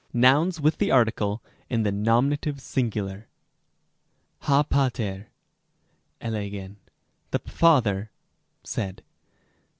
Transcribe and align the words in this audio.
§6. 0.01 0.03
Nouns, 0.15 0.59
with 0.59 0.79
the 0.79 0.89
article, 0.89 1.43
in 1.69 1.83
the 1.83 1.91
nominative 1.91 2.59
singular. 2.59 3.27
ὁ 4.41 4.67
πατὴρ 4.67 5.27
ἔλεγεν, 6.19 6.77
the 7.29 7.37
father 7.37 8.09
said. 8.63 9.03